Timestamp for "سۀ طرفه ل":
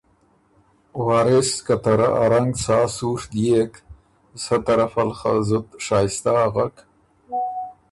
4.43-5.11